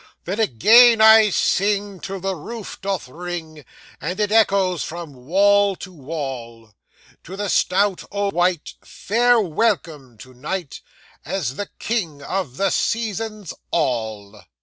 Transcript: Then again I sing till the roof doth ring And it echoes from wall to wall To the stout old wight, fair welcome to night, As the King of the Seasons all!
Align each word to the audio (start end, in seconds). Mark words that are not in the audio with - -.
Then 0.25 0.39
again 0.39 0.99
I 0.99 1.29
sing 1.29 1.99
till 1.99 2.19
the 2.19 2.35
roof 2.35 2.79
doth 2.81 3.07
ring 3.07 3.63
And 4.01 4.19
it 4.19 4.31
echoes 4.31 4.83
from 4.83 5.13
wall 5.13 5.75
to 5.75 5.91
wall 5.93 6.73
To 7.23 7.35
the 7.35 7.49
stout 7.49 8.03
old 8.09 8.33
wight, 8.33 8.73
fair 8.83 9.39
welcome 9.39 10.17
to 10.17 10.33
night, 10.33 10.81
As 11.23 11.55
the 11.55 11.69
King 11.77 12.23
of 12.23 12.57
the 12.57 12.71
Seasons 12.71 13.53
all! 13.69 14.41